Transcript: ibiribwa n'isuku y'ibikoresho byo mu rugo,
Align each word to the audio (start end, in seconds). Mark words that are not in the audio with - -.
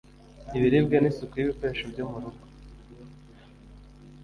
ibiribwa 0.57 0.97
n'isuku 0.99 1.33
y'ibikoresho 1.37 1.83
byo 1.91 2.03
mu 2.09 2.17
rugo, 2.21 2.43